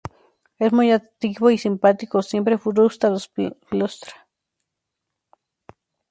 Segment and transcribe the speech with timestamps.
[0.57, 4.09] Es muy activo y simpático, siempre frustra los planes de Yamazaki.